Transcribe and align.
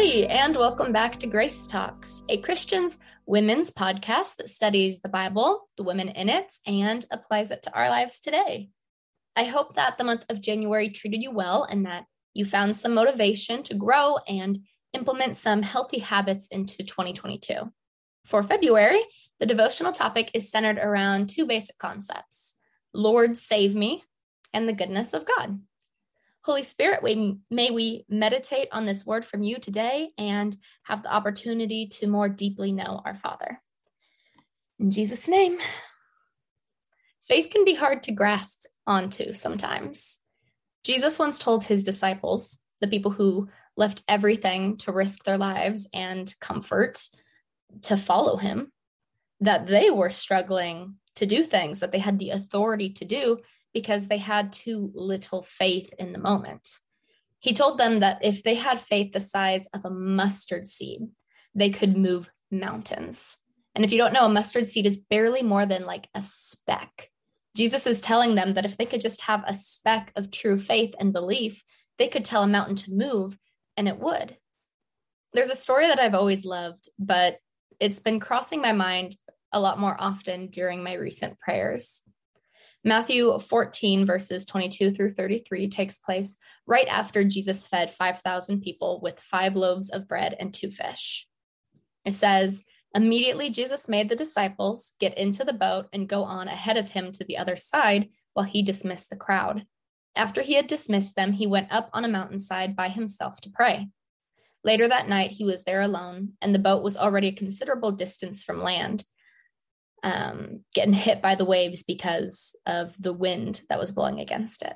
Hey, 0.00 0.28
and 0.28 0.56
welcome 0.56 0.92
back 0.92 1.18
to 1.18 1.26
Grace 1.26 1.66
Talks, 1.66 2.22
a 2.28 2.40
Christian's 2.40 3.00
women's 3.26 3.72
podcast 3.72 4.36
that 4.36 4.48
studies 4.48 5.00
the 5.00 5.08
Bible, 5.08 5.66
the 5.76 5.82
women 5.82 6.10
in 6.10 6.28
it, 6.28 6.54
and 6.64 7.04
applies 7.10 7.50
it 7.50 7.64
to 7.64 7.74
our 7.74 7.88
lives 7.88 8.20
today. 8.20 8.68
I 9.34 9.42
hope 9.42 9.74
that 9.74 9.98
the 9.98 10.04
month 10.04 10.24
of 10.28 10.40
January 10.40 10.90
treated 10.90 11.20
you 11.20 11.32
well 11.32 11.64
and 11.64 11.84
that 11.86 12.04
you 12.32 12.44
found 12.44 12.76
some 12.76 12.94
motivation 12.94 13.64
to 13.64 13.74
grow 13.74 14.18
and 14.28 14.58
implement 14.92 15.34
some 15.34 15.62
healthy 15.62 15.98
habits 15.98 16.46
into 16.46 16.84
2022. 16.84 17.56
For 18.24 18.44
February, 18.44 19.02
the 19.40 19.46
devotional 19.46 19.90
topic 19.90 20.30
is 20.32 20.48
centered 20.48 20.78
around 20.78 21.28
two 21.28 21.44
basic 21.44 21.76
concepts 21.76 22.56
Lord, 22.94 23.36
save 23.36 23.74
me, 23.74 24.04
and 24.52 24.68
the 24.68 24.74
goodness 24.74 25.12
of 25.12 25.26
God. 25.26 25.58
Holy 26.42 26.62
Spirit, 26.62 27.02
we, 27.02 27.36
may 27.50 27.70
we 27.70 28.04
meditate 28.08 28.68
on 28.72 28.86
this 28.86 29.04
word 29.04 29.24
from 29.24 29.42
you 29.42 29.58
today 29.58 30.10
and 30.16 30.56
have 30.84 31.02
the 31.02 31.12
opportunity 31.12 31.86
to 31.86 32.06
more 32.06 32.28
deeply 32.28 32.72
know 32.72 33.02
our 33.04 33.14
Father. 33.14 33.60
In 34.78 34.90
Jesus' 34.90 35.28
name. 35.28 35.58
Faith 37.20 37.50
can 37.50 37.64
be 37.64 37.74
hard 37.74 38.02
to 38.04 38.12
grasp 38.12 38.64
onto 38.86 39.32
sometimes. 39.32 40.20
Jesus 40.84 41.18
once 41.18 41.38
told 41.38 41.64
his 41.64 41.82
disciples, 41.82 42.60
the 42.80 42.88
people 42.88 43.10
who 43.10 43.48
left 43.76 44.02
everything 44.08 44.78
to 44.78 44.92
risk 44.92 45.24
their 45.24 45.36
lives 45.36 45.88
and 45.92 46.32
comfort 46.40 46.98
to 47.82 47.96
follow 47.96 48.36
him, 48.36 48.72
that 49.40 49.66
they 49.66 49.90
were 49.90 50.10
struggling 50.10 50.94
to 51.16 51.26
do 51.26 51.44
things 51.44 51.80
that 51.80 51.92
they 51.92 51.98
had 51.98 52.18
the 52.18 52.30
authority 52.30 52.90
to 52.90 53.04
do 53.04 53.38
because 53.72 54.08
they 54.08 54.18
had 54.18 54.52
too 54.52 54.90
little 54.94 55.42
faith 55.42 55.92
in 55.98 56.12
the 56.12 56.18
moment. 56.18 56.68
He 57.40 57.52
told 57.52 57.78
them 57.78 58.00
that 58.00 58.24
if 58.24 58.42
they 58.42 58.54
had 58.54 58.80
faith 58.80 59.12
the 59.12 59.20
size 59.20 59.68
of 59.68 59.84
a 59.84 59.90
mustard 59.90 60.66
seed, 60.66 61.02
they 61.54 61.70
could 61.70 61.96
move 61.96 62.30
mountains. 62.50 63.38
And 63.74 63.84
if 63.84 63.92
you 63.92 63.98
don't 63.98 64.12
know, 64.12 64.26
a 64.26 64.30
mustard 64.30 64.66
seed 64.66 64.86
is 64.86 64.98
barely 64.98 65.42
more 65.42 65.66
than 65.66 65.86
like 65.86 66.08
a 66.14 66.22
speck. 66.22 67.10
Jesus 67.54 67.86
is 67.86 68.00
telling 68.00 68.34
them 68.34 68.54
that 68.54 68.64
if 68.64 68.76
they 68.76 68.86
could 68.86 69.00
just 69.00 69.22
have 69.22 69.44
a 69.46 69.54
speck 69.54 70.12
of 70.16 70.30
true 70.30 70.58
faith 70.58 70.94
and 70.98 71.12
belief, 71.12 71.62
they 71.98 72.08
could 72.08 72.24
tell 72.24 72.42
a 72.42 72.48
mountain 72.48 72.76
to 72.76 72.92
move 72.92 73.38
and 73.76 73.88
it 73.88 73.98
would. 73.98 74.36
There's 75.32 75.50
a 75.50 75.56
story 75.56 75.86
that 75.86 76.00
I've 76.00 76.14
always 76.14 76.44
loved, 76.44 76.88
but 76.98 77.38
it's 77.80 78.00
been 78.00 78.20
crossing 78.20 78.60
my 78.60 78.72
mind 78.72 79.16
a 79.52 79.60
lot 79.60 79.78
more 79.78 79.96
often 79.98 80.48
during 80.48 80.82
my 80.82 80.94
recent 80.94 81.38
prayers. 81.38 82.02
Matthew 82.84 83.36
14, 83.38 84.06
verses 84.06 84.46
22 84.46 84.92
through 84.92 85.10
33, 85.10 85.68
takes 85.68 85.98
place 85.98 86.36
right 86.66 86.86
after 86.86 87.24
Jesus 87.24 87.66
fed 87.66 87.90
5,000 87.90 88.60
people 88.60 89.00
with 89.02 89.18
five 89.18 89.56
loaves 89.56 89.90
of 89.90 90.06
bread 90.06 90.36
and 90.38 90.54
two 90.54 90.70
fish. 90.70 91.26
It 92.04 92.12
says, 92.12 92.64
Immediately 92.94 93.50
Jesus 93.50 93.88
made 93.88 94.08
the 94.08 94.16
disciples 94.16 94.92
get 94.98 95.18
into 95.18 95.44
the 95.44 95.52
boat 95.52 95.86
and 95.92 96.08
go 96.08 96.24
on 96.24 96.48
ahead 96.48 96.76
of 96.76 96.90
him 96.90 97.12
to 97.12 97.24
the 97.24 97.36
other 97.36 97.56
side 97.56 98.08
while 98.32 98.46
he 98.46 98.62
dismissed 98.62 99.10
the 99.10 99.16
crowd. 99.16 99.66
After 100.16 100.40
he 100.40 100.54
had 100.54 100.66
dismissed 100.66 101.14
them, 101.14 101.32
he 101.32 101.46
went 101.46 101.70
up 101.70 101.90
on 101.92 102.04
a 102.04 102.08
mountainside 102.08 102.74
by 102.74 102.88
himself 102.88 103.40
to 103.42 103.50
pray. 103.50 103.88
Later 104.64 104.88
that 104.88 105.08
night, 105.08 105.32
he 105.32 105.44
was 105.44 105.64
there 105.64 105.82
alone, 105.82 106.32
and 106.40 106.54
the 106.54 106.58
boat 106.58 106.82
was 106.82 106.96
already 106.96 107.28
a 107.28 107.32
considerable 107.32 107.92
distance 107.92 108.42
from 108.42 108.62
land 108.62 109.04
um, 110.02 110.60
getting 110.74 110.92
hit 110.92 111.22
by 111.22 111.34
the 111.34 111.44
waves 111.44 111.82
because 111.82 112.56
of 112.66 112.94
the 113.00 113.12
wind 113.12 113.62
that 113.68 113.78
was 113.78 113.92
blowing 113.92 114.20
against 114.20 114.62
it. 114.62 114.74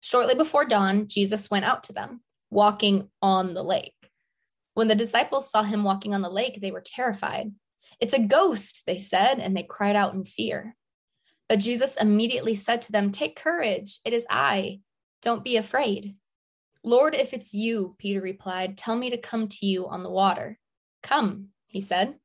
Shortly 0.00 0.34
before 0.34 0.64
dawn, 0.64 1.08
Jesus 1.08 1.50
went 1.50 1.64
out 1.64 1.84
to 1.84 1.92
them, 1.92 2.20
walking 2.50 3.10
on 3.20 3.54
the 3.54 3.64
lake. 3.64 3.94
When 4.74 4.88
the 4.88 4.94
disciples 4.94 5.50
saw 5.50 5.62
him 5.62 5.84
walking 5.84 6.14
on 6.14 6.22
the 6.22 6.30
lake, 6.30 6.60
they 6.60 6.70
were 6.70 6.82
terrified. 6.84 7.52
It's 8.00 8.14
a 8.14 8.22
ghost, 8.22 8.84
they 8.86 8.98
said, 8.98 9.40
and 9.40 9.56
they 9.56 9.64
cried 9.64 9.96
out 9.96 10.14
in 10.14 10.24
fear. 10.24 10.76
But 11.48 11.58
Jesus 11.58 11.96
immediately 11.96 12.54
said 12.54 12.82
to 12.82 12.92
them, 12.92 13.10
Take 13.10 13.34
courage, 13.34 13.98
it 14.04 14.12
is 14.12 14.26
I. 14.30 14.80
Don't 15.20 15.42
be 15.42 15.56
afraid. 15.56 16.14
Lord, 16.84 17.14
if 17.14 17.34
it's 17.34 17.52
you, 17.52 17.96
Peter 17.98 18.20
replied, 18.20 18.76
tell 18.76 18.96
me 18.96 19.10
to 19.10 19.18
come 19.18 19.48
to 19.48 19.66
you 19.66 19.88
on 19.88 20.02
the 20.02 20.10
water. 20.10 20.58
Come, 21.02 21.48
he 21.66 21.80
said. 21.80 22.16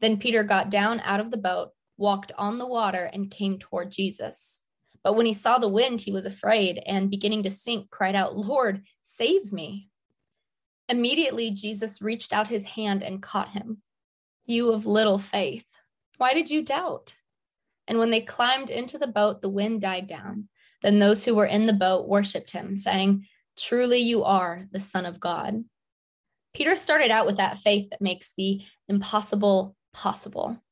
Then 0.00 0.18
Peter 0.18 0.42
got 0.42 0.70
down 0.70 1.00
out 1.00 1.20
of 1.20 1.30
the 1.30 1.36
boat, 1.36 1.70
walked 1.96 2.32
on 2.38 2.58
the 2.58 2.66
water, 2.66 3.10
and 3.12 3.30
came 3.30 3.58
toward 3.58 3.90
Jesus. 3.90 4.62
But 5.02 5.14
when 5.14 5.26
he 5.26 5.32
saw 5.32 5.58
the 5.58 5.68
wind, 5.68 6.00
he 6.00 6.12
was 6.12 6.26
afraid 6.26 6.82
and, 6.86 7.10
beginning 7.10 7.42
to 7.44 7.50
sink, 7.50 7.90
cried 7.90 8.14
out, 8.14 8.36
Lord, 8.36 8.82
save 9.02 9.52
me. 9.52 9.88
Immediately, 10.88 11.52
Jesus 11.52 12.02
reached 12.02 12.32
out 12.32 12.48
his 12.48 12.64
hand 12.64 13.02
and 13.02 13.22
caught 13.22 13.50
him. 13.50 13.82
You 14.46 14.72
of 14.72 14.86
little 14.86 15.18
faith, 15.18 15.66
why 16.16 16.34
did 16.34 16.50
you 16.50 16.62
doubt? 16.62 17.14
And 17.86 17.98
when 17.98 18.10
they 18.10 18.20
climbed 18.20 18.70
into 18.70 18.98
the 18.98 19.06
boat, 19.06 19.40
the 19.40 19.48
wind 19.48 19.80
died 19.80 20.06
down. 20.06 20.48
Then 20.82 20.98
those 20.98 21.24
who 21.24 21.34
were 21.34 21.46
in 21.46 21.66
the 21.66 21.72
boat 21.72 22.08
worshiped 22.08 22.50
him, 22.50 22.74
saying, 22.74 23.26
Truly 23.56 23.98
you 23.98 24.24
are 24.24 24.66
the 24.70 24.80
Son 24.80 25.06
of 25.06 25.20
God. 25.20 25.64
Peter 26.54 26.74
started 26.74 27.10
out 27.10 27.26
with 27.26 27.36
that 27.36 27.58
faith 27.58 27.90
that 27.90 28.00
makes 28.00 28.32
the 28.36 28.60
impossible 28.88 29.76
possible. 29.92 30.62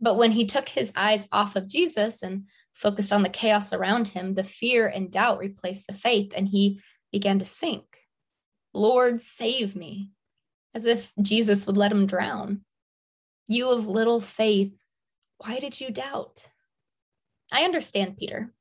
But 0.00 0.16
when 0.16 0.32
he 0.32 0.46
took 0.46 0.68
his 0.68 0.92
eyes 0.96 1.28
off 1.32 1.56
of 1.56 1.68
Jesus 1.68 2.22
and 2.22 2.44
focused 2.72 3.12
on 3.12 3.22
the 3.22 3.28
chaos 3.28 3.72
around 3.72 4.08
him, 4.08 4.34
the 4.34 4.44
fear 4.44 4.86
and 4.86 5.10
doubt 5.10 5.38
replaced 5.38 5.86
the 5.86 5.92
faith, 5.92 6.32
and 6.36 6.48
he 6.48 6.80
began 7.12 7.38
to 7.40 7.44
sink. 7.44 7.84
Lord, 8.72 9.20
save 9.20 9.74
me, 9.74 10.10
as 10.74 10.86
if 10.86 11.12
Jesus 11.20 11.66
would 11.66 11.76
let 11.76 11.90
him 11.90 12.06
drown. 12.06 12.60
You 13.48 13.70
of 13.70 13.88
little 13.88 14.20
faith, 14.20 14.78
why 15.38 15.58
did 15.58 15.80
you 15.80 15.90
doubt? 15.90 16.46
I 17.50 17.64
understand 17.64 18.18
Peter, 18.18 18.52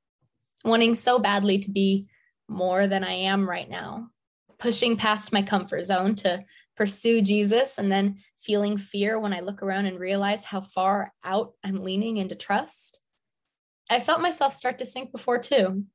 wanting 0.64 0.96
so 0.96 1.20
badly 1.20 1.60
to 1.60 1.72
be 1.72 2.08
more 2.48 2.88
than 2.88 3.04
I 3.04 3.14
am 3.14 3.48
right 3.48 3.70
now, 3.70 4.10
pushing 4.58 4.98
past 4.98 5.34
my 5.34 5.42
comfort 5.42 5.84
zone 5.84 6.16
to 6.16 6.46
pursue 6.78 7.22
Jesus 7.22 7.78
and 7.78 7.92
then 7.92 8.18
feeling 8.40 8.78
fear 8.78 9.20
when 9.20 9.34
I 9.34 9.42
look 9.42 9.64
around 9.64 9.88
and 9.88 10.00
realize 10.00 10.44
how 10.44 10.62
far 10.62 11.12
out 11.24 11.54
I'm 11.64 11.84
leaning 11.84 12.18
into 12.18 12.36
trust. 12.36 13.00
I 13.90 14.00
felt 14.00 14.22
myself 14.22 14.54
start 14.54 14.78
to 14.80 14.86
sink 14.86 15.12
before 15.12 15.40
too. 15.40 15.86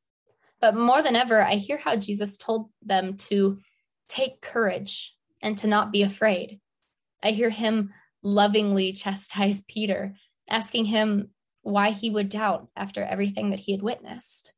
But 0.61 0.77
more 0.77 1.03
than 1.03 1.17
ever, 1.17 1.43
I 1.43 1.55
hear 1.55 1.77
how 1.77 1.97
Jesus 1.97 2.37
told 2.37 2.71
them 2.83 3.15
to 3.29 3.59
take 4.09 4.41
courage 4.41 5.17
and 5.41 5.57
to 5.59 5.67
not 5.67 5.93
be 5.93 6.03
afraid. 6.03 6.61
I 7.23 7.31
hear 7.31 7.51
him 7.51 7.93
lovingly 8.23 8.93
chastise 8.93 9.63
Peter, 9.69 10.15
asking 10.49 10.87
him 10.87 11.31
why 11.63 11.91
he 11.91 12.11
would 12.11 12.29
doubt 12.29 12.69
after 12.77 13.03
everything 13.03 13.51
that 13.51 13.61
he 13.61 13.73
had 13.73 13.83
witnessed. 13.83 14.53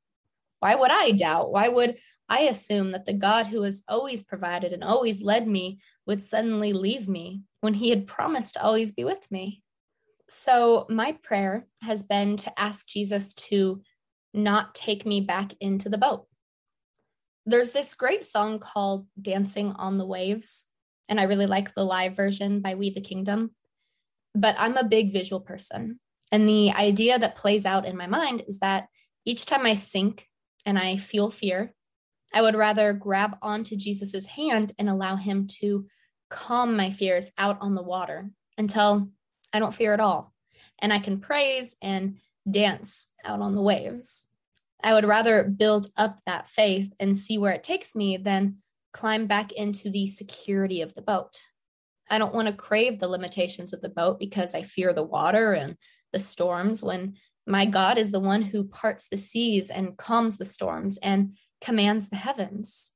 Why 0.60 0.74
would 0.74 0.90
I 0.90 1.10
doubt? 1.10 1.52
Why 1.52 1.68
would 1.68 1.96
I 2.28 2.40
assume 2.42 2.92
that 2.92 3.06
the 3.06 3.12
God 3.12 3.46
who 3.46 3.62
has 3.62 3.82
always 3.88 4.22
provided 4.22 4.72
and 4.72 4.82
always 4.82 5.22
led 5.22 5.46
me 5.46 5.80
would 6.06 6.22
suddenly 6.22 6.72
leave 6.72 7.08
me 7.08 7.42
when 7.60 7.74
he 7.74 7.90
had 7.90 8.06
promised 8.06 8.54
to 8.54 8.62
always 8.62 8.92
be 8.92 9.04
with 9.04 9.30
me. 9.30 9.62
So, 10.28 10.86
my 10.88 11.12
prayer 11.22 11.66
has 11.82 12.02
been 12.02 12.36
to 12.38 12.58
ask 12.58 12.88
Jesus 12.88 13.34
to 13.34 13.82
not 14.32 14.74
take 14.74 15.04
me 15.04 15.20
back 15.20 15.52
into 15.60 15.88
the 15.88 15.98
boat. 15.98 16.26
There's 17.46 17.70
this 17.70 17.94
great 17.94 18.24
song 18.24 18.58
called 18.58 19.06
Dancing 19.20 19.72
on 19.72 19.98
the 19.98 20.06
Waves, 20.06 20.64
and 21.10 21.20
I 21.20 21.24
really 21.24 21.46
like 21.46 21.74
the 21.74 21.84
live 21.84 22.16
version 22.16 22.60
by 22.60 22.74
We 22.74 22.88
the 22.88 23.02
Kingdom. 23.02 23.50
But 24.34 24.56
I'm 24.58 24.78
a 24.78 24.84
big 24.84 25.12
visual 25.12 25.40
person. 25.40 26.00
And 26.32 26.48
the 26.48 26.72
idea 26.72 27.18
that 27.18 27.36
plays 27.36 27.66
out 27.66 27.86
in 27.86 27.96
my 27.96 28.06
mind 28.06 28.44
is 28.48 28.58
that 28.60 28.88
each 29.26 29.46
time 29.46 29.66
I 29.66 29.74
sink 29.74 30.26
and 30.66 30.78
I 30.78 30.96
feel 30.96 31.30
fear, 31.30 31.74
I 32.34 32.42
would 32.42 32.56
rather 32.56 32.92
grab 32.92 33.36
onto 33.40 33.76
Jesus's 33.76 34.26
hand 34.26 34.72
and 34.76 34.90
allow 34.90 35.14
him 35.14 35.46
to 35.60 35.86
calm 36.28 36.76
my 36.76 36.90
fears 36.90 37.30
out 37.38 37.58
on 37.60 37.76
the 37.76 37.82
water 37.82 38.28
until 38.58 39.08
I 39.52 39.60
don't 39.60 39.74
fear 39.74 39.94
at 39.94 40.00
all. 40.00 40.34
And 40.80 40.92
I 40.92 40.98
can 40.98 41.20
praise 41.20 41.76
and 41.80 42.16
dance 42.50 43.08
out 43.24 43.40
on 43.40 43.54
the 43.54 43.62
waves. 43.62 44.28
I 44.82 44.94
would 44.94 45.04
rather 45.04 45.44
build 45.44 45.86
up 45.96 46.18
that 46.26 46.48
faith 46.48 46.92
and 46.98 47.16
see 47.16 47.38
where 47.38 47.52
it 47.52 47.62
takes 47.62 47.94
me 47.94 48.16
than 48.16 48.56
climb 48.92 49.26
back 49.26 49.52
into 49.52 49.88
the 49.88 50.08
security 50.08 50.82
of 50.82 50.92
the 50.94 51.02
boat. 51.02 51.40
I 52.10 52.18
don't 52.18 52.34
want 52.34 52.48
to 52.48 52.52
crave 52.52 52.98
the 52.98 53.08
limitations 53.08 53.72
of 53.72 53.80
the 53.80 53.88
boat 53.88 54.18
because 54.18 54.56
I 54.56 54.62
fear 54.62 54.92
the 54.92 55.04
water 55.04 55.52
and 55.52 55.76
the 56.12 56.18
storms 56.18 56.82
when 56.82 57.14
my 57.46 57.64
God 57.64 57.96
is 57.96 58.10
the 58.10 58.20
one 58.20 58.42
who 58.42 58.64
parts 58.64 59.08
the 59.08 59.16
seas 59.16 59.70
and 59.70 59.96
calms 59.96 60.36
the 60.36 60.44
storms 60.44 60.98
and 60.98 61.36
commands 61.64 62.10
the 62.10 62.16
heavens. 62.16 62.92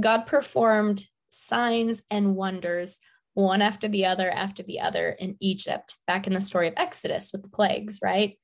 God 0.00 0.26
performed 0.26 1.04
signs 1.28 2.02
and 2.10 2.34
wonders 2.34 2.98
one 3.34 3.62
after 3.62 3.86
the 3.86 4.06
other 4.06 4.30
after 4.30 4.62
the 4.62 4.80
other 4.80 5.10
in 5.10 5.36
Egypt, 5.40 5.94
back 6.06 6.26
in 6.26 6.34
the 6.34 6.40
story 6.40 6.66
of 6.66 6.74
Exodus 6.76 7.30
with 7.32 7.42
the 7.42 7.48
plagues, 7.48 8.00
right? 8.02 8.36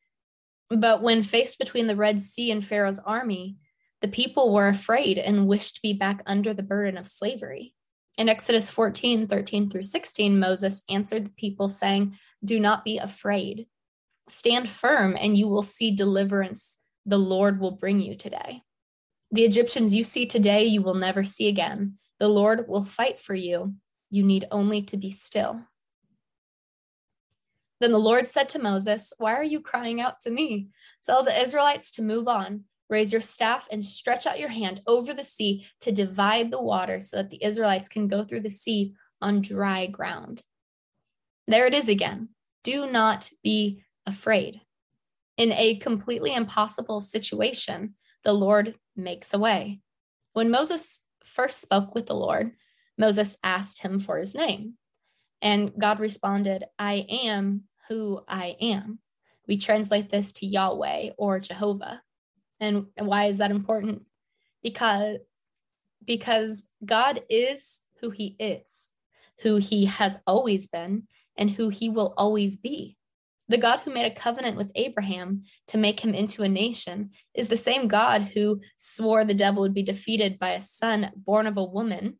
But 0.71 1.03
when 1.03 1.23
faced 1.23 1.59
between 1.59 1.87
the 1.87 1.97
Red 1.97 2.21
Sea 2.21 2.50
and 2.50 2.65
Pharaoh's 2.65 3.00
army, 3.00 3.56
the 4.00 4.09
people 4.09 4.53
were 4.53 4.69
afraid 4.69 5.19
and 5.19 5.49
wished 5.49 5.76
to 5.76 5.82
be 5.82 5.94
back 5.94 6.23
under 6.26 6.55
the 6.55 6.62
burden 6.62 6.97
of 6.97 7.09
slavery. 7.09 7.75
In 8.19 8.29
Exodus 8.29 8.71
14, 8.71 9.26
13 9.26 9.71
through 9.71 9.82
16, 9.82 10.38
Moses 10.38 10.82
answered 10.88 11.26
the 11.26 11.31
people, 11.31 11.69
saying, 11.69 12.17
Do 12.44 12.61
not 12.61 12.85
be 12.85 12.99
afraid. 12.99 13.67
Stand 14.29 14.69
firm, 14.69 15.17
and 15.19 15.37
you 15.37 15.49
will 15.49 15.62
see 15.62 15.91
deliverance 15.91 16.79
the 17.06 17.19
Lord 17.19 17.61
will 17.61 17.73
bring 17.73 18.00
you 18.00 18.17
today. 18.17 18.62
The 19.34 19.42
Egyptians 19.42 19.92
you 19.92 20.04
see 20.04 20.26
today, 20.26 20.62
you 20.66 20.81
will 20.81 20.94
never 20.94 21.25
see 21.25 21.48
again. 21.48 21.98
The 22.20 22.28
Lord 22.28 22.69
will 22.69 22.84
fight 22.84 23.19
for 23.19 23.34
you. 23.34 23.75
You 24.08 24.22
need 24.22 24.46
only 24.52 24.81
to 24.82 24.96
be 24.96 25.10
still. 25.10 25.60
Then 27.81 27.90
the 27.90 27.98
Lord 27.98 28.28
said 28.28 28.48
to 28.50 28.60
Moses, 28.60 29.12
Why 29.19 29.34
are 29.34 29.42
you 29.42 29.60
crying 29.60 30.00
out 30.00 30.20
to 30.20 30.31
me? 30.31 30.69
Tell 31.02 31.25
the 31.25 31.36
Israelites 31.36 31.90
to 31.92 32.02
move 32.02 32.28
on. 32.28 32.62
Raise 32.88 33.10
your 33.10 33.20
staff 33.20 33.66
and 33.72 33.84
stretch 33.84 34.25
out 34.25 34.38
your 34.38 34.50
hand 34.50 34.82
over 34.86 35.12
the 35.12 35.25
sea 35.25 35.66
to 35.80 35.90
divide 35.90 36.52
the 36.52 36.62
water 36.62 37.00
so 37.00 37.16
that 37.16 37.30
the 37.30 37.42
Israelites 37.42 37.88
can 37.88 38.06
go 38.06 38.22
through 38.22 38.42
the 38.42 38.50
sea 38.50 38.94
on 39.20 39.42
dry 39.42 39.87
ground. 39.87 40.42
There 41.48 41.66
it 41.66 41.75
is 41.75 41.88
again. 41.88 42.28
Do 42.62 42.88
not 42.88 43.30
be 43.42 43.82
afraid. 44.06 44.60
In 45.37 45.50
a 45.50 45.75
completely 45.75 46.32
impossible 46.32 47.00
situation, 47.00 47.96
the 48.25 48.32
Lord 48.32 48.75
makes 48.97 49.35
a 49.35 49.38
way. 49.38 49.81
When 50.32 50.50
Moses 50.50 51.05
first 51.25 51.61
spoke 51.61 51.94
with 51.94 52.06
the 52.06 52.15
Lord, 52.15 52.53
Moses 52.99 53.37
asked 53.43 53.82
him 53.82 54.00
for 54.00 54.19
his 54.19 54.35
name. 54.35 54.75
And 55.43 55.73
God 55.79 56.00
responded, 56.00 56.65
I 56.79 57.06
am 57.09 57.65
who 57.88 58.23
I 58.26 58.56
am. 58.61 58.99
We 59.47 59.59
translate 59.59 60.11
this 60.11 60.32
to 60.35 60.47
Yahweh 60.47 61.11
or 61.19 61.38
Jehovah. 61.38 62.03
And 62.61 62.87
why 62.99 63.26
is 63.26 63.38
that 63.38 63.50
important? 63.50 64.03
Because 64.62 65.19
because 66.06 66.71
God 66.85 67.23
is 67.31 67.81
who 68.00 68.11
he 68.11 68.37
is, 68.38 68.91
who 69.41 69.56
he 69.56 69.87
has 69.87 70.19
always 70.26 70.67
been, 70.67 71.05
and 71.37 71.50
who 71.50 71.69
he 71.71 71.88
will 71.88 72.15
always 72.17 72.56
be. 72.56 72.97
The 73.49 73.58
God 73.58 73.81
who 73.81 73.93
made 73.93 74.11
a 74.11 74.14
covenant 74.14 74.56
with 74.56 74.73
Abraham 74.75 75.43
to 75.69 75.79
make 75.79 76.00
him 76.00 76.14
into 76.14 76.43
a 76.43 76.49
nation 76.49 77.11
is 77.35 77.49
the 77.49 77.56
same 77.56 77.88
God 77.88 78.23
who 78.23 78.61
swore 78.76 79.25
the 79.25 79.35
devil 79.35 79.62
would 79.62 79.75
be 79.75 79.82
defeated 79.82 80.38
by 80.38 80.50
a 80.50 80.61
son 80.61 81.11
born 81.14 81.46
of 81.46 81.56
a 81.56 81.64
woman. 81.64 82.19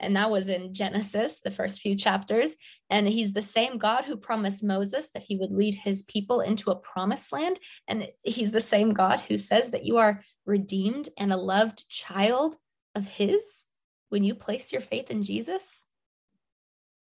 And 0.00 0.16
that 0.16 0.30
was 0.30 0.48
in 0.48 0.74
Genesis, 0.74 1.40
the 1.40 1.50
first 1.50 1.80
few 1.80 1.96
chapters. 1.96 2.56
And 2.90 3.08
he's 3.08 3.32
the 3.32 3.42
same 3.42 3.78
God 3.78 4.04
who 4.04 4.16
promised 4.16 4.64
Moses 4.64 5.10
that 5.10 5.24
he 5.24 5.36
would 5.36 5.50
lead 5.50 5.74
his 5.74 6.02
people 6.02 6.40
into 6.40 6.70
a 6.70 6.76
promised 6.76 7.32
land. 7.32 7.58
And 7.86 8.08
he's 8.22 8.52
the 8.52 8.60
same 8.60 8.94
God 8.94 9.20
who 9.20 9.38
says 9.38 9.70
that 9.70 9.84
you 9.84 9.98
are 9.98 10.20
redeemed 10.46 11.08
and 11.18 11.32
a 11.32 11.36
loved 11.36 11.88
child 11.88 12.56
of 12.94 13.06
his 13.06 13.66
when 14.08 14.24
you 14.24 14.34
place 14.34 14.72
your 14.72 14.82
faith 14.82 15.10
in 15.10 15.22
Jesus. 15.22 15.86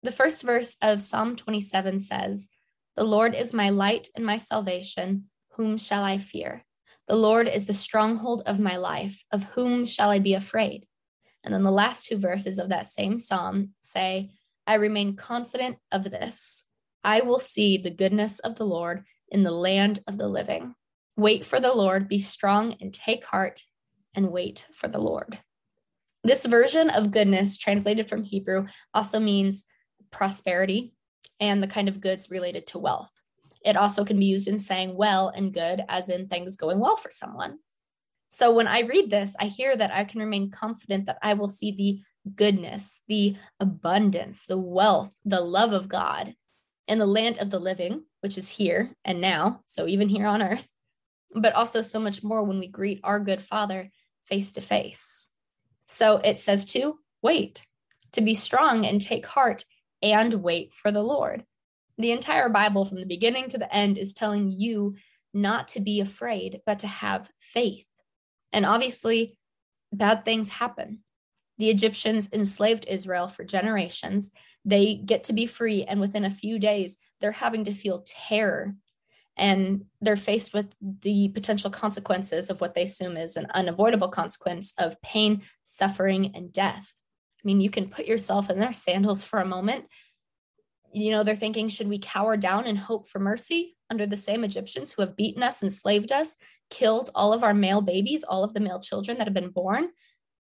The 0.03 0.13
first 0.13 0.43
verse 0.43 0.77
of 0.83 1.03
Psalm 1.03 1.37
27 1.37 1.99
says, 1.99 2.51
the 2.97 3.05
Lord 3.05 3.35
is 3.35 3.53
my 3.53 3.71
light 3.71 4.09
and 4.15 4.25
my 4.25 4.37
salvation. 4.37 5.25
Whom 5.53 5.79
shall 5.79 6.03
I 6.03 6.19
fear? 6.19 6.65
The 7.09 7.17
Lord 7.17 7.49
is 7.49 7.67
the 7.67 7.73
stronghold 7.73 8.43
of 8.47 8.59
my 8.59 8.77
life. 8.77 9.25
Of 9.31 9.45
whom 9.45 9.85
shall 9.85 10.11
I 10.11 10.19
be 10.19 10.35
afraid? 10.35 10.87
And 11.43 11.53
then 11.53 11.63
the 11.63 11.71
last 11.71 12.07
two 12.07 12.17
verses 12.17 12.59
of 12.59 12.71
that 12.71 12.87
same 12.87 13.19
psalm 13.19 13.71
say, 13.81 14.31
I 14.67 14.75
remain 14.75 15.17
confident 15.17 15.77
of 15.93 16.05
this. 16.05 16.67
I 17.03 17.21
will 17.21 17.39
see 17.39 17.77
the 17.77 17.91
goodness 17.91 18.39
of 18.39 18.57
the 18.57 18.65
Lord 18.65 19.05
in 19.29 19.43
the 19.43 19.51
land 19.51 20.01
of 20.07 20.17
the 20.17 20.29
living. 20.29 20.75
Wait 21.17 21.45
for 21.45 21.61
the 21.61 21.75
Lord, 21.75 22.09
be 22.09 22.19
strong 22.19 22.77
and 22.81 22.93
take 22.93 23.25
heart, 23.27 23.63
and 24.15 24.33
wait 24.33 24.67
for 24.75 24.89
the 24.89 25.01
Lord. 25.01 25.39
This 26.23 26.47
version 26.47 26.89
of 26.89 27.11
goodness, 27.11 27.59
translated 27.59 28.09
from 28.09 28.25
Hebrew, 28.25 28.67
also 28.95 29.21
means 29.21 29.65
prosperity, 30.11 30.94
and 31.41 31.63
the 31.63 31.69
kind 31.69 31.89
of 31.89 32.01
goods 32.01 32.31
related 32.31 32.67
to 32.69 32.79
wealth. 32.79 33.11
It 33.65 33.77
also 33.77 34.05
can 34.05 34.19
be 34.19 34.27
used 34.27 34.49
in 34.49 34.59
saying 34.59 34.95
well 34.95 35.29
and 35.29 35.53
good, 35.53 35.83
as 35.89 36.09
in 36.09 36.27
things 36.27 36.57
going 36.57 36.79
well 36.79 36.97
for 36.97 37.11
someone. 37.11 37.59
So 38.29 38.53
when 38.53 38.69
I 38.69 38.81
read 38.81 39.11
this, 39.11 39.37
I 39.39 39.47
hear 39.47 39.77
that 39.77 39.93
I 39.93 40.05
can 40.05 40.21
remain 40.21 40.51
confident 40.51 41.07
that 41.07 41.19
I 41.23 41.35
will 41.35 41.49
see 41.49 41.73
the 41.73 42.01
goodness, 42.35 43.01
the 43.09 43.37
abundance, 43.61 44.47
the 44.47 44.59
wealth, 44.59 45.15
the 45.25 45.41
love 45.41 45.73
of 45.73 45.89
God 45.89 46.35
in 46.87 46.99
the 46.99 47.07
land 47.07 47.39
of 47.39 47.51
the 47.51 47.59
living, 47.59 48.05
which 48.21 48.37
is 48.37 48.49
here 48.49 48.91
and 49.05 49.21
now. 49.21 49.61
So 49.67 49.87
even 49.87 50.09
here 50.09 50.27
on 50.27 50.43
earth, 50.43 50.69
but 51.35 51.55
also 51.55 51.81
so 51.81 51.99
much 51.99 52.23
more 52.23 52.43
when 52.43 52.59
we 52.59 52.67
greet 52.67 53.01
our 53.03 53.21
good 53.21 53.43
Father 53.43 53.91
face 54.25 54.53
to 54.53 54.61
face. 54.61 55.31
So 55.89 56.17
it 56.19 56.39
says 56.39 56.65
to 56.67 56.99
wait, 57.23 57.67
to 58.13 58.21
be 58.21 58.35
strong 58.35 58.85
and 58.85 59.01
take 59.01 59.27
heart 59.27 59.65
and 60.05 60.35
wait 60.35 60.73
for 60.73 60.93
the 60.93 61.03
Lord. 61.03 61.45
The 61.99 62.13
entire 62.13 62.49
Bible, 62.49 62.85
from 62.85 63.01
the 63.01 63.07
beginning 63.07 63.49
to 63.49 63.59
the 63.59 63.73
end, 63.75 63.99
is 63.99 64.13
telling 64.13 64.51
you 64.51 64.97
not 65.33 65.69
to 65.69 65.81
be 65.81 66.01
afraid, 66.01 66.61
but 66.67 66.81
to 66.81 66.87
have 66.87 67.31
faith. 67.41 67.87
And 68.53 68.67
obviously, 68.67 69.37
bad 69.93 70.25
things 70.25 70.49
happen. 70.49 71.01
The 71.59 71.71
Egyptians 71.71 72.31
enslaved 72.33 72.87
Israel 72.89 73.29
for 73.29 73.45
generations. 73.45 74.33
They 74.65 74.97
get 74.97 75.25
to 75.25 75.33
be 75.33 75.47
free, 75.47 75.85
and 75.85 76.01
within 76.01 76.25
a 76.25 76.31
few 76.31 76.59
days, 76.59 76.99
they're 77.21 77.33
having 77.33 77.65
to 77.65 77.75
feel 77.75 78.05
terror 78.07 78.75
and 79.37 79.87
they're 80.01 80.17
faced 80.17 80.55
with 80.55 80.67
the 80.81 81.29
potential 81.29 81.71
consequences 81.71 82.51
of 82.51 82.61
what 82.61 82.75
they 82.75 82.83
assume 82.83 83.17
is 83.17 83.37
an 83.37 83.49
unavoidable 83.55 84.09
consequence 84.09 84.73
of 84.79 85.01
pain, 85.03 85.43
suffering, 85.65 86.33
and 86.35 86.53
death. 86.53 86.95
I 87.45 87.47
mean, 87.47 87.61
you 87.61 87.69
can 87.69 87.91
put 87.91 88.07
yourself 88.07 88.49
in 88.49 88.59
their 88.59 88.73
sandals 88.73 89.23
for 89.25 89.39
a 89.39 89.47
moment. 89.47 89.87
You 90.93 91.11
know, 91.11 91.23
they're 91.23 91.37
thinking, 91.37 91.69
should 91.69 91.89
we 91.89 91.99
cower 91.99 92.37
down 92.37 92.67
and 92.67 92.79
hope 92.79 93.09
for 93.09 93.19
mercy 93.19 93.77
under 93.91 94.07
the 94.07 94.17
same 94.17 94.45
Egyptians 94.45 94.93
who 94.93 95.03
have 95.03 95.17
beaten 95.17 95.43
us, 95.43 95.63
enslaved 95.63 96.11
us, 96.11 96.39
killed 96.71 97.11
all 97.15 97.33
of 97.33 97.45
our 97.45 97.53
male 97.53 97.83
babies, 97.83 98.25
all 98.25 98.45
of 98.45 98.55
the 98.55 98.61
male 98.61 98.81
children 98.81 99.19
that 99.19 99.27
have 99.27 99.35
been 99.35 99.51
born 99.51 99.91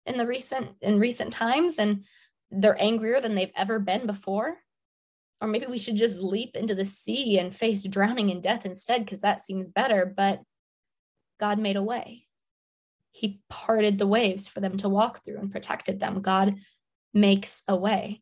in 0.06 0.18
the 0.18 0.28
recent 0.28 0.72
in 0.82 1.00
recent 1.00 1.32
times, 1.32 1.80
and 1.80 2.04
they're 2.52 2.82
angrier 2.82 3.22
than 3.22 3.36
they've 3.36 3.52
ever 3.56 3.80
been 3.80 4.06
before? 4.06 4.58
Or 5.40 5.48
maybe 5.48 5.68
we 5.68 5.78
should 5.78 5.96
just 5.96 6.20
leap 6.20 6.58
into 6.58 6.76
the 6.76 6.84
sea 6.84 7.40
and 7.40 7.56
face 7.56 7.84
drowning 7.84 8.30
in 8.30 8.42
death 8.42 8.66
instead, 8.66 9.06
because 9.06 9.22
that 9.22 9.40
seems 9.40 9.70
better. 9.70 10.06
But 10.06 10.42
God 11.40 11.60
made 11.60 11.78
a 11.78 11.84
way. 11.84 12.26
He 13.12 13.40
parted 13.50 13.98
the 13.98 14.08
waves 14.08 14.48
for 14.48 14.60
them 14.60 14.78
to 14.78 14.90
walk 14.90 15.24
through 15.24 15.38
and 15.38 15.52
protected 15.52 16.00
them. 16.00 16.22
God 16.22 16.56
makes 17.14 17.64
a 17.68 17.76
way. 17.76 18.22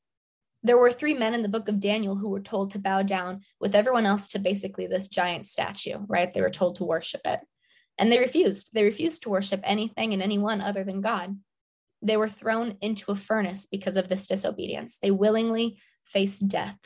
There 0.63 0.77
were 0.77 0.91
three 0.91 1.13
men 1.13 1.33
in 1.33 1.43
the 1.43 1.49
book 1.49 1.69
of 1.69 1.79
Daniel 1.79 2.15
who 2.15 2.29
were 2.29 2.41
told 2.41 2.71
to 2.71 2.79
bow 2.79 3.03
down 3.03 3.41
with 3.59 3.75
everyone 3.75 4.05
else 4.05 4.27
to 4.29 4.39
basically 4.39 4.87
this 4.87 5.07
giant 5.07 5.45
statue, 5.45 5.99
right? 6.07 6.33
They 6.33 6.41
were 6.41 6.49
told 6.49 6.77
to 6.77 6.83
worship 6.83 7.21
it. 7.25 7.39
And 7.97 8.11
they 8.11 8.19
refused. 8.19 8.73
They 8.73 8.83
refused 8.83 9.23
to 9.23 9.29
worship 9.29 9.61
anything 9.63 10.13
and 10.13 10.21
anyone 10.21 10.61
other 10.61 10.83
than 10.83 11.01
God. 11.01 11.37
They 12.01 12.17
were 12.17 12.29
thrown 12.29 12.77
into 12.81 13.11
a 13.11 13.15
furnace 13.15 13.65
because 13.65 13.97
of 13.97 14.09
this 14.09 14.27
disobedience. 14.27 14.97
They 14.97 15.11
willingly 15.11 15.79
faced 16.03 16.47
death, 16.47 16.77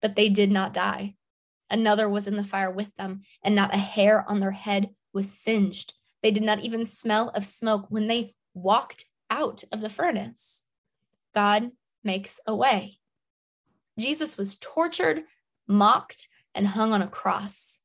but 0.00 0.14
they 0.14 0.28
did 0.28 0.50
not 0.50 0.72
die. 0.72 1.14
Another 1.68 2.08
was 2.08 2.28
in 2.28 2.36
the 2.36 2.44
fire 2.44 2.70
with 2.70 2.94
them, 2.96 3.22
and 3.42 3.54
not 3.54 3.74
a 3.74 3.78
hair 3.78 4.24
on 4.28 4.38
their 4.38 4.52
head 4.52 4.90
was 5.12 5.32
singed. 5.32 5.94
They 6.22 6.30
did 6.30 6.44
not 6.44 6.60
even 6.60 6.84
smell 6.84 7.30
of 7.30 7.44
smoke 7.44 7.86
when 7.88 8.06
they 8.06 8.34
walked 8.54 9.06
out 9.30 9.64
of 9.72 9.80
the 9.80 9.90
furnace. 9.90 10.64
God 11.36 11.70
makes 12.02 12.40
a 12.46 12.56
way. 12.56 12.98
Jesus 13.98 14.38
was 14.38 14.56
tortured, 14.56 15.24
mocked, 15.68 16.28
and 16.54 16.66
hung 16.66 16.94
on 16.94 17.02
a 17.02 17.08
cross. 17.08 17.80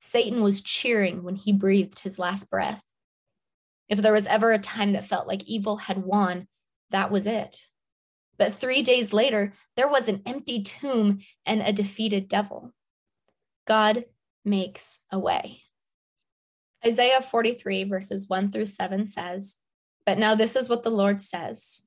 Satan 0.00 0.42
was 0.42 0.60
cheering 0.60 1.22
when 1.22 1.36
he 1.36 1.52
breathed 1.52 2.00
his 2.00 2.18
last 2.18 2.50
breath. 2.50 2.82
If 3.88 4.02
there 4.02 4.12
was 4.12 4.26
ever 4.26 4.50
a 4.50 4.58
time 4.58 4.94
that 4.94 5.04
felt 5.04 5.28
like 5.28 5.44
evil 5.44 5.76
had 5.76 5.98
won, 5.98 6.48
that 6.90 7.12
was 7.12 7.28
it. 7.28 7.66
But 8.38 8.54
three 8.56 8.82
days 8.82 9.12
later, 9.12 9.52
there 9.76 9.88
was 9.88 10.08
an 10.08 10.22
empty 10.26 10.64
tomb 10.64 11.20
and 11.46 11.62
a 11.62 11.72
defeated 11.72 12.26
devil. 12.26 12.72
God 13.68 14.06
makes 14.44 15.04
a 15.12 15.18
way. 15.18 15.62
Isaiah 16.84 17.22
43, 17.22 17.84
verses 17.84 18.28
1 18.28 18.50
through 18.50 18.66
7 18.66 19.06
says, 19.06 19.58
But 20.04 20.18
now 20.18 20.34
this 20.34 20.56
is 20.56 20.68
what 20.68 20.82
the 20.82 20.90
Lord 20.90 21.22
says 21.22 21.86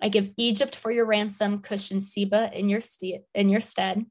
I 0.00 0.08
give 0.08 0.32
Egypt 0.36 0.76
for 0.76 0.90
your 0.90 1.06
ransom, 1.06 1.60
Cush 1.60 1.90
and 1.90 2.02
Seba 2.02 2.50
in 2.52 2.68
your, 2.68 2.80
st- 2.80 3.22
in 3.34 3.48
your 3.48 3.60
stead. 3.60 4.06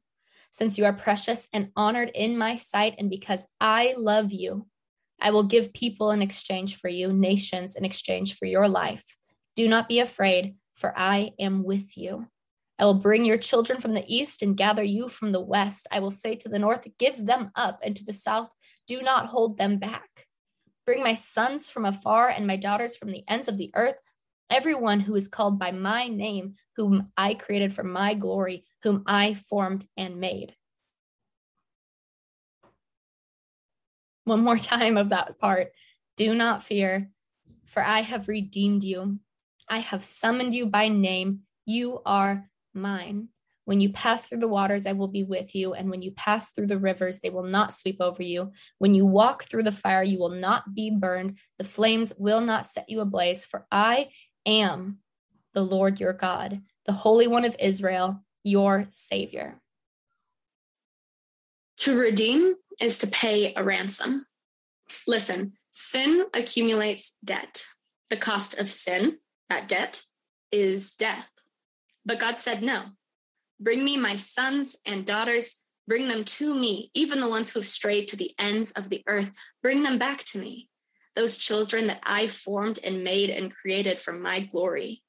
since 0.51 0.77
you 0.77 0.85
are 0.85 0.93
precious 0.93 1.49
and 1.51 1.69
honored 1.75 2.09
in 2.15 2.37
my 2.37 2.55
sight, 2.55 2.95
and 2.97 3.09
because 3.09 3.45
I 3.59 3.93
love 3.97 4.31
you. 4.31 4.67
I 5.19 5.31
will 5.31 5.43
give 5.43 5.73
people 5.73 6.11
in 6.11 6.21
exchange 6.21 6.77
for 6.77 6.87
you, 6.87 7.11
nations 7.11 7.75
in 7.75 7.83
exchange 7.83 8.35
for 8.37 8.45
your 8.45 8.69
life. 8.69 9.17
Do 9.57 9.67
not 9.67 9.89
be 9.89 9.99
afraid, 9.99 10.55
for 10.73 10.93
I 10.97 11.31
am 11.39 11.63
with 11.63 11.97
you. 11.97 12.27
I 12.79 12.85
will 12.85 12.93
bring 12.95 13.25
your 13.25 13.37
children 13.37 13.81
from 13.81 13.93
the 13.93 14.05
east 14.07 14.41
and 14.41 14.55
gather 14.55 14.83
you 14.83 15.07
from 15.07 15.31
the 15.31 15.41
west. 15.41 15.87
I 15.91 15.99
will 15.99 16.11
say 16.11 16.35
to 16.35 16.49
the 16.49 16.59
north, 16.59 16.87
Give 16.97 17.25
them 17.25 17.51
up, 17.55 17.79
and 17.83 17.95
to 17.95 18.05
the 18.05 18.13
south, 18.13 18.51
Do 18.87 19.01
not 19.01 19.27
hold 19.27 19.57
them 19.57 19.77
back. 19.77 20.27
Bring 20.85 21.01
my 21.03 21.15
sons 21.15 21.67
from 21.67 21.85
afar 21.85 22.29
and 22.29 22.45
my 22.45 22.55
daughters 22.57 22.95
from 22.95 23.11
the 23.11 23.23
ends 23.27 23.47
of 23.47 23.57
the 23.57 23.71
earth, 23.75 23.99
everyone 24.49 24.99
who 24.99 25.15
is 25.15 25.27
called 25.27 25.59
by 25.59 25.71
my 25.71 26.07
name, 26.07 26.55
whom 26.75 27.11
I 27.17 27.33
created 27.33 27.73
for 27.73 27.83
my 27.83 28.13
glory, 28.13 28.65
whom 28.83 29.03
I 29.05 29.33
formed 29.33 29.87
and 29.97 30.19
made. 30.19 30.55
One 34.25 34.43
more 34.43 34.57
time 34.59 34.97
of 34.97 35.09
that 35.09 35.39
part. 35.39 35.71
Do 36.17 36.33
not 36.33 36.63
fear, 36.63 37.09
for 37.65 37.83
I 37.83 37.99
have 37.99 38.27
redeemed 38.27 38.83
you. 38.83 39.19
I 39.67 39.79
have 39.79 40.05
summoned 40.05 40.55
you 40.55 40.65
by 40.67 40.87
name. 40.87 41.41
You 41.65 42.01
are 42.05 42.43
mine. 42.73 43.29
When 43.65 43.79
you 43.79 43.91
pass 43.91 44.25
through 44.25 44.39
the 44.39 44.47
waters, 44.47 44.85
I 44.85 44.91
will 44.91 45.07
be 45.07 45.23
with 45.23 45.55
you. 45.55 45.73
And 45.73 45.89
when 45.89 46.03
you 46.03 46.11
pass 46.11 46.51
through 46.51 46.67
the 46.67 46.77
rivers, 46.77 47.19
they 47.19 47.31
will 47.31 47.43
not 47.43 47.73
sweep 47.73 47.97
over 47.99 48.21
you. 48.21 48.51
When 48.77 48.93
you 48.93 49.07
walk 49.07 49.45
through 49.45 49.63
the 49.63 49.71
fire, 49.71 50.03
you 50.03 50.19
will 50.19 50.29
not 50.29 50.75
be 50.75 50.91
burned. 50.91 51.39
The 51.57 51.63
flames 51.63 52.13
will 52.17 52.41
not 52.41 52.67
set 52.67 52.89
you 52.89 53.01
ablaze, 53.01 53.43
for 53.43 53.65
I 53.71 54.09
am 54.45 54.99
the 55.53 55.63
Lord 55.63 55.99
your 55.99 56.13
God, 56.13 56.61
the 56.85 56.91
Holy 56.91 57.27
One 57.27 57.45
of 57.45 57.55
Israel, 57.59 58.23
your 58.43 58.85
Savior. 58.89 59.61
To 61.77 61.97
redeem 61.97 62.55
is 62.79 62.99
to 62.99 63.07
pay 63.07 63.53
a 63.55 63.63
ransom. 63.63 64.25
Listen, 65.07 65.53
sin 65.71 66.25
accumulates 66.33 67.13
debt. 67.23 67.65
The 68.09 68.17
cost 68.17 68.57
of 68.57 68.69
sin, 68.69 69.17
that 69.49 69.67
debt, 69.67 70.01
is 70.51 70.91
death. 70.91 71.29
But 72.05 72.19
God 72.19 72.39
said, 72.39 72.61
No, 72.61 72.83
bring 73.59 73.83
me 73.83 73.97
my 73.97 74.15
sons 74.15 74.77
and 74.85 75.05
daughters, 75.05 75.61
bring 75.87 76.07
them 76.07 76.23
to 76.23 76.53
me, 76.53 76.91
even 76.93 77.19
the 77.19 77.29
ones 77.29 77.49
who 77.49 77.59
have 77.59 77.67
strayed 77.67 78.07
to 78.09 78.15
the 78.15 78.33
ends 78.39 78.71
of 78.71 78.89
the 78.89 79.03
earth, 79.07 79.31
bring 79.61 79.83
them 79.83 79.97
back 79.97 80.23
to 80.25 80.37
me. 80.37 80.69
Those 81.15 81.37
children 81.37 81.87
that 81.87 82.01
I 82.03 82.27
formed 82.27 82.79
and 82.83 83.03
made 83.03 83.29
and 83.29 83.53
created 83.53 83.99
for 83.99 84.11
my 84.11 84.41
glory. 84.41 85.01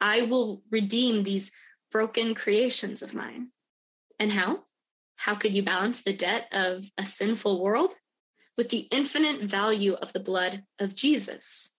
I 0.00 0.22
will 0.22 0.62
redeem 0.70 1.22
these 1.22 1.52
broken 1.90 2.34
creations 2.34 3.02
of 3.02 3.14
mine. 3.14 3.48
And 4.18 4.32
how? 4.32 4.60
How 5.16 5.34
could 5.34 5.54
you 5.54 5.62
balance 5.62 6.02
the 6.02 6.14
debt 6.14 6.48
of 6.52 6.84
a 6.96 7.04
sinful 7.04 7.62
world? 7.62 7.92
With 8.56 8.70
the 8.70 8.88
infinite 8.90 9.42
value 9.42 9.94
of 9.94 10.12
the 10.12 10.20
blood 10.20 10.62
of 10.78 10.94
Jesus. 10.94 11.74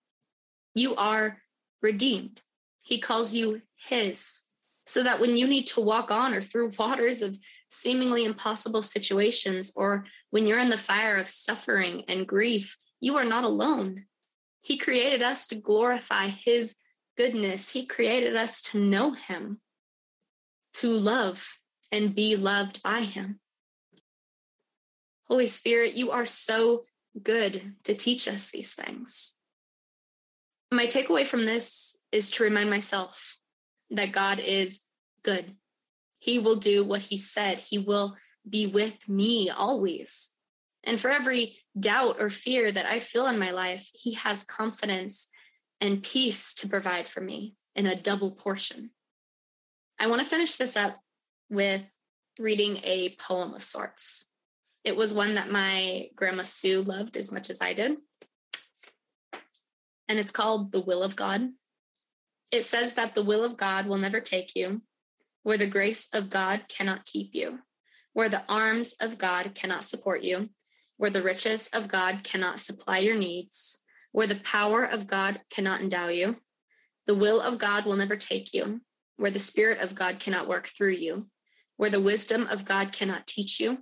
You 0.75 0.95
are 0.95 1.37
redeemed. 1.81 2.41
He 2.83 2.99
calls 2.99 3.33
you 3.33 3.61
his 3.75 4.45
so 4.85 5.03
that 5.03 5.19
when 5.19 5.37
you 5.37 5.47
need 5.47 5.67
to 5.67 5.81
walk 5.81 6.11
on 6.11 6.33
or 6.33 6.41
through 6.41 6.71
waters 6.77 7.21
of 7.21 7.37
seemingly 7.69 8.25
impossible 8.25 8.81
situations, 8.81 9.71
or 9.75 10.05
when 10.31 10.45
you're 10.45 10.59
in 10.59 10.69
the 10.69 10.77
fire 10.77 11.15
of 11.15 11.29
suffering 11.29 12.03
and 12.07 12.27
grief, 12.27 12.75
you 13.01 13.17
are 13.17 13.25
not 13.25 13.43
alone. 13.43 14.05
He 14.61 14.77
created 14.77 15.21
us 15.21 15.47
to 15.47 15.55
glorify 15.55 16.29
His 16.29 16.75
goodness, 17.17 17.69
He 17.69 17.85
created 17.85 18.35
us 18.35 18.61
to 18.61 18.79
know 18.79 19.11
Him, 19.11 19.59
to 20.75 20.95
love 20.95 21.57
and 21.91 22.15
be 22.15 22.37
loved 22.37 22.81
by 22.81 23.01
Him. 23.01 23.39
Holy 25.27 25.47
Spirit, 25.47 25.93
you 25.93 26.11
are 26.11 26.25
so 26.25 26.83
good 27.21 27.75
to 27.83 27.95
teach 27.95 28.27
us 28.27 28.51
these 28.51 28.73
things. 28.73 29.35
My 30.71 30.85
takeaway 30.85 31.25
from 31.25 31.45
this 31.45 31.97
is 32.11 32.29
to 32.31 32.43
remind 32.43 32.69
myself 32.69 33.37
that 33.89 34.13
God 34.13 34.39
is 34.39 34.81
good. 35.23 35.55
He 36.19 36.39
will 36.39 36.55
do 36.55 36.83
what 36.83 37.01
he 37.01 37.17
said. 37.17 37.59
He 37.59 37.77
will 37.77 38.15
be 38.47 38.67
with 38.67 39.07
me 39.09 39.49
always. 39.49 40.29
And 40.83 40.99
for 40.99 41.09
every 41.09 41.57
doubt 41.79 42.17
or 42.19 42.29
fear 42.29 42.71
that 42.71 42.85
I 42.85 42.99
feel 42.99 43.27
in 43.27 43.39
my 43.39 43.51
life, 43.51 43.89
he 43.93 44.13
has 44.15 44.43
confidence 44.43 45.29
and 45.79 46.03
peace 46.03 46.53
to 46.55 46.69
provide 46.69 47.07
for 47.07 47.21
me 47.21 47.55
in 47.75 47.85
a 47.85 47.95
double 47.95 48.31
portion. 48.31 48.91
I 49.99 50.07
want 50.07 50.21
to 50.21 50.27
finish 50.27 50.57
this 50.57 50.75
up 50.75 50.99
with 51.49 51.83
reading 52.39 52.77
a 52.83 53.15
poem 53.19 53.53
of 53.53 53.63
sorts. 53.63 54.25
It 54.83 54.95
was 54.95 55.13
one 55.13 55.35
that 55.35 55.51
my 55.51 56.07
grandma 56.15 56.43
Sue 56.43 56.81
loved 56.81 57.17
as 57.17 57.31
much 57.31 57.49
as 57.49 57.61
I 57.61 57.73
did. 57.73 57.97
And 60.09 60.19
it's 60.19 60.31
called 60.31 60.71
The 60.71 60.81
Will 60.81 61.03
of 61.03 61.15
God 61.15 61.49
it 62.51 62.65
says 62.65 62.95
that 62.95 63.15
the 63.15 63.23
will 63.23 63.43
of 63.43 63.57
God 63.57 63.87
will 63.87 63.97
never 63.97 64.19
take 64.19 64.55
you, 64.55 64.81
where 65.43 65.57
the 65.57 65.67
grace 65.67 66.07
of 66.13 66.29
God 66.29 66.65
cannot 66.67 67.05
keep 67.05 67.33
you, 67.33 67.59
where 68.13 68.29
the 68.29 68.43
arms 68.49 68.93
of 68.99 69.17
God 69.17 69.55
cannot 69.55 69.85
support 69.85 70.21
you, 70.21 70.49
where 71.01 71.09
the 71.09 71.23
riches 71.23 71.67
of 71.73 71.87
God 71.87 72.23
cannot 72.23 72.59
supply 72.59 72.99
your 72.99 73.17
needs, 73.17 73.81
where 74.11 74.27
the 74.27 74.35
power 74.35 74.83
of 74.83 75.07
God 75.07 75.41
cannot 75.49 75.81
endow 75.81 76.09
you. 76.09 76.35
The 77.07 77.15
will 77.15 77.41
of 77.41 77.57
God 77.57 77.87
will 77.87 77.95
never 77.95 78.15
take 78.15 78.53
you, 78.53 78.81
where 79.17 79.31
the 79.31 79.39
Spirit 79.39 79.79
of 79.79 79.95
God 79.95 80.19
cannot 80.19 80.47
work 80.47 80.67
through 80.67 80.91
you, 80.91 81.25
where 81.77 81.89
the 81.89 81.99
wisdom 81.99 82.45
of 82.45 82.65
God 82.65 82.91
cannot 82.91 83.25
teach 83.25 83.59
you, 83.59 83.79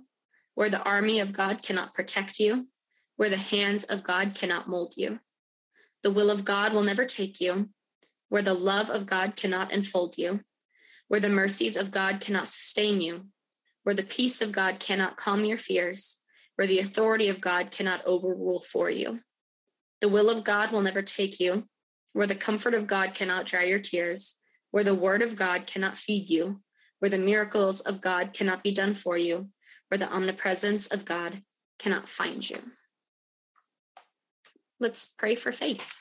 where 0.54 0.70
the 0.70 0.82
army 0.82 1.20
of 1.20 1.34
God 1.34 1.62
cannot 1.62 1.92
protect 1.92 2.38
you, 2.38 2.68
where 3.16 3.28
the 3.28 3.36
hands 3.36 3.84
of 3.84 4.02
God 4.02 4.34
cannot 4.34 4.66
mold 4.66 4.94
you. 4.96 5.20
The 6.02 6.10
will 6.10 6.30
of 6.30 6.46
God 6.46 6.72
will 6.72 6.84
never 6.84 7.04
take 7.04 7.38
you, 7.38 7.68
where 8.30 8.40
the 8.40 8.54
love 8.54 8.88
of 8.88 9.04
God 9.04 9.36
cannot 9.36 9.72
enfold 9.72 10.16
you, 10.16 10.40
where 11.08 11.20
the 11.20 11.28
mercies 11.28 11.76
of 11.76 11.90
God 11.90 12.22
cannot 12.22 12.48
sustain 12.48 13.02
you, 13.02 13.26
where 13.82 13.94
the 13.94 14.02
peace 14.02 14.40
of 14.40 14.52
God 14.52 14.80
cannot 14.80 15.18
calm 15.18 15.44
your 15.44 15.58
fears, 15.58 16.19
where 16.60 16.66
the 16.66 16.80
authority 16.80 17.30
of 17.30 17.40
God 17.40 17.70
cannot 17.70 18.04
overrule 18.04 18.60
for 18.60 18.90
you. 18.90 19.18
The 20.02 20.10
will 20.10 20.28
of 20.28 20.44
God 20.44 20.72
will 20.72 20.82
never 20.82 21.00
take 21.00 21.40
you, 21.40 21.64
where 22.12 22.26
the 22.26 22.34
comfort 22.34 22.74
of 22.74 22.86
God 22.86 23.14
cannot 23.14 23.46
dry 23.46 23.64
your 23.64 23.78
tears, 23.78 24.38
where 24.70 24.84
the 24.84 24.94
word 24.94 25.22
of 25.22 25.36
God 25.36 25.66
cannot 25.66 25.96
feed 25.96 26.28
you, 26.28 26.60
where 26.98 27.08
the 27.08 27.16
miracles 27.16 27.80
of 27.80 28.02
God 28.02 28.34
cannot 28.34 28.62
be 28.62 28.74
done 28.74 28.92
for 28.92 29.16
you, 29.16 29.48
where 29.88 29.96
the 29.96 30.12
omnipresence 30.12 30.88
of 30.88 31.06
God 31.06 31.42
cannot 31.78 32.10
find 32.10 32.50
you. 32.50 32.58
Let's 34.78 35.06
pray 35.06 35.36
for 35.36 35.52
faith. 35.52 35.96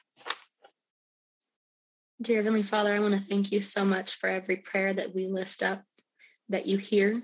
Dear 2.21 2.43
Heavenly 2.43 2.63
Father, 2.63 2.93
I 2.93 2.99
want 2.99 3.15
to 3.15 3.21
thank 3.21 3.53
you 3.53 3.61
so 3.61 3.85
much 3.85 4.17
for 4.17 4.27
every 4.27 4.57
prayer 4.57 4.91
that 4.91 5.15
we 5.15 5.27
lift 5.27 5.63
up, 5.63 5.83
that 6.49 6.65
you 6.67 6.77
hear, 6.77 7.15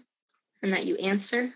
and 0.64 0.72
that 0.72 0.86
you 0.86 0.96
answer. 0.96 1.54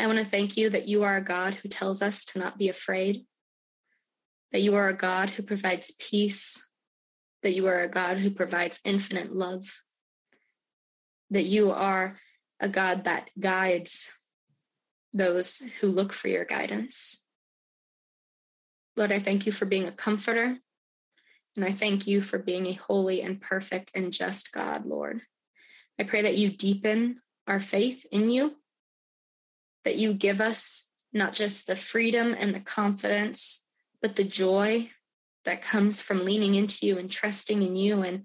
I 0.00 0.06
want 0.06 0.18
to 0.18 0.24
thank 0.24 0.56
you 0.56 0.70
that 0.70 0.88
you 0.88 1.02
are 1.02 1.18
a 1.18 1.24
God 1.24 1.54
who 1.54 1.68
tells 1.68 2.00
us 2.00 2.24
to 2.26 2.38
not 2.38 2.56
be 2.56 2.70
afraid, 2.70 3.26
that 4.50 4.62
you 4.62 4.74
are 4.76 4.88
a 4.88 4.96
God 4.96 5.28
who 5.28 5.42
provides 5.42 5.92
peace, 5.98 6.70
that 7.42 7.52
you 7.52 7.66
are 7.66 7.80
a 7.80 7.88
God 7.88 8.16
who 8.16 8.30
provides 8.30 8.80
infinite 8.82 9.34
love, 9.34 9.82
that 11.28 11.44
you 11.44 11.70
are 11.70 12.16
a 12.60 12.68
God 12.68 13.04
that 13.04 13.28
guides 13.38 14.10
those 15.12 15.62
who 15.80 15.88
look 15.88 16.14
for 16.14 16.28
your 16.28 16.46
guidance. 16.46 17.26
Lord, 18.96 19.12
I 19.12 19.18
thank 19.18 19.44
you 19.44 19.52
for 19.52 19.66
being 19.66 19.86
a 19.86 19.92
comforter 19.92 20.56
and 21.56 21.64
I 21.64 21.72
thank 21.72 22.06
you 22.06 22.22
for 22.22 22.38
being 22.38 22.66
a 22.66 22.72
holy 22.72 23.20
and 23.20 23.38
perfect 23.38 23.90
and 23.94 24.14
just 24.14 24.50
God, 24.50 24.86
Lord. 24.86 25.20
I 25.98 26.04
pray 26.04 26.22
that 26.22 26.38
you 26.38 26.48
deepen 26.48 27.20
our 27.46 27.60
faith 27.60 28.06
in 28.10 28.30
you, 28.30 28.56
that 29.84 29.96
you 29.96 30.12
give 30.12 30.40
us 30.40 30.90
not 31.12 31.32
just 31.32 31.66
the 31.66 31.76
freedom 31.76 32.34
and 32.38 32.54
the 32.54 32.60
confidence, 32.60 33.66
but 34.00 34.16
the 34.16 34.24
joy 34.24 34.90
that 35.44 35.62
comes 35.62 36.00
from 36.00 36.24
leaning 36.24 36.54
into 36.54 36.86
you 36.86 36.98
and 36.98 37.10
trusting 37.10 37.62
in 37.62 37.76
you 37.76 38.02
and 38.02 38.24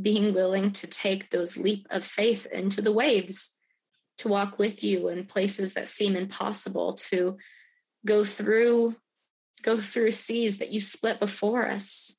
being 0.00 0.34
willing 0.34 0.72
to 0.72 0.86
take 0.86 1.30
those 1.30 1.56
leap 1.56 1.86
of 1.90 2.04
faith 2.04 2.46
into 2.46 2.82
the 2.82 2.92
waves, 2.92 3.58
to 4.18 4.28
walk 4.28 4.58
with 4.58 4.84
you 4.84 5.08
in 5.08 5.24
places 5.24 5.74
that 5.74 5.88
seem 5.88 6.16
impossible, 6.16 6.92
to 6.92 7.36
go 8.04 8.24
through 8.24 8.94
go 9.62 9.78
through 9.78 10.10
seas 10.10 10.58
that 10.58 10.70
you 10.70 10.80
split 10.80 11.18
before 11.18 11.66
us 11.66 12.16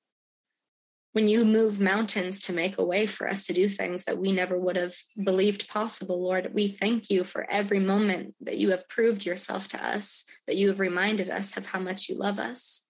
when 1.17 1.27
you 1.27 1.43
move 1.43 1.81
mountains 1.81 2.39
to 2.39 2.53
make 2.53 2.77
a 2.77 2.86
way 2.86 3.07
for 3.07 3.27
us 3.27 3.43
to 3.45 3.51
do 3.51 3.67
things 3.67 4.05
that 4.05 4.19
we 4.19 4.31
never 4.31 4.55
would 4.55 4.75
have 4.75 4.93
believed 5.24 5.67
possible, 5.67 6.21
Lord, 6.21 6.51
we 6.53 6.67
thank 6.67 7.09
you 7.09 7.24
for 7.24 7.50
every 7.50 7.79
moment 7.79 8.36
that 8.41 8.59
you 8.59 8.69
have 8.69 8.88
proved 8.88 9.25
yourself 9.25 9.67
to 9.69 9.83
us, 9.83 10.25
that 10.45 10.57
you 10.57 10.67
have 10.67 10.79
reminded 10.79 11.31
us 11.31 11.57
of 11.57 11.65
how 11.65 11.79
much 11.79 12.07
you 12.07 12.19
love 12.19 12.38
us. 12.38 12.88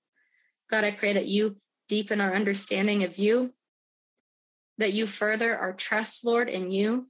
God, 0.69 0.83
I 0.83 0.91
pray 0.91 1.13
that 1.13 1.29
you 1.29 1.55
deepen 1.87 2.19
our 2.19 2.35
understanding 2.35 3.05
of 3.05 3.17
you, 3.17 3.53
that 4.77 4.91
you 4.91 5.07
further 5.07 5.57
our 5.57 5.71
trust, 5.71 6.25
Lord, 6.25 6.49
in 6.49 6.69
you, 6.69 7.07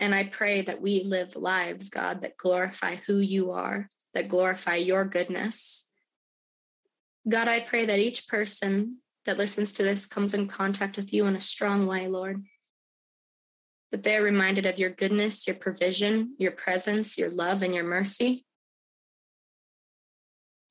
And 0.00 0.12
I 0.12 0.24
pray 0.24 0.62
that 0.62 0.80
we 0.80 1.04
live 1.04 1.36
lives, 1.36 1.90
God, 1.90 2.22
that 2.22 2.36
glorify 2.36 2.96
who 3.06 3.18
you 3.18 3.52
are, 3.52 3.88
that 4.14 4.28
glorify 4.28 4.76
your 4.76 5.04
goodness. 5.04 5.87
God, 7.28 7.48
I 7.48 7.60
pray 7.60 7.84
that 7.84 7.98
each 7.98 8.26
person 8.28 8.98
that 9.26 9.38
listens 9.38 9.72
to 9.74 9.82
this 9.82 10.06
comes 10.06 10.32
in 10.32 10.48
contact 10.48 10.96
with 10.96 11.12
you 11.12 11.26
in 11.26 11.36
a 11.36 11.40
strong 11.40 11.86
way, 11.86 12.08
Lord. 12.08 12.42
That 13.90 14.02
they 14.02 14.16
are 14.16 14.22
reminded 14.22 14.66
of 14.66 14.78
your 14.78 14.90
goodness, 14.90 15.46
your 15.46 15.56
provision, 15.56 16.34
your 16.38 16.52
presence, 16.52 17.18
your 17.18 17.30
love, 17.30 17.62
and 17.62 17.74
your 17.74 17.84
mercy. 17.84 18.46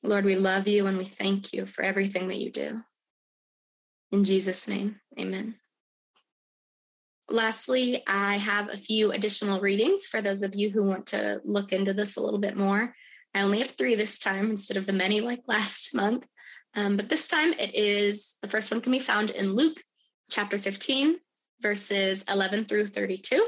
Lord, 0.03 0.25
we 0.25 0.35
love 0.35 0.67
you 0.67 0.87
and 0.87 0.97
we 0.97 1.05
thank 1.05 1.53
you 1.53 1.65
for 1.65 1.83
everything 1.83 2.27
that 2.29 2.39
you 2.39 2.51
do. 2.51 2.81
In 4.11 4.23
Jesus' 4.23 4.67
name, 4.67 4.99
amen. 5.19 5.55
Lastly, 7.29 8.03
I 8.07 8.37
have 8.37 8.69
a 8.69 8.77
few 8.77 9.11
additional 9.11 9.59
readings 9.59 10.05
for 10.05 10.21
those 10.21 10.43
of 10.43 10.55
you 10.55 10.69
who 10.69 10.83
want 10.83 11.07
to 11.07 11.41
look 11.43 11.73
into 11.73 11.93
this 11.93 12.15
a 12.15 12.21
little 12.21 12.39
bit 12.39 12.55
more. 12.55 12.93
I 13.33 13.41
only 13.41 13.59
have 13.59 13.71
three 13.71 13.95
this 13.95 14.17
time 14.17 14.49
instead 14.49 14.77
of 14.77 14.85
the 14.85 14.93
many 14.93 15.19
like 15.19 15.41
last 15.47 15.93
month. 15.93 16.25
Um, 16.77 16.95
but 16.95 17.09
this 17.09 17.27
time 17.27 17.51
it 17.53 17.75
is 17.75 18.37
the 18.41 18.47
first 18.47 18.71
one 18.71 18.79
can 18.79 18.93
be 18.93 18.99
found 18.99 19.31
in 19.31 19.53
Luke 19.53 19.83
chapter 20.29 20.57
15, 20.57 21.17
verses 21.59 22.23
11 22.29 22.65
through 22.65 22.87
32. 22.87 23.45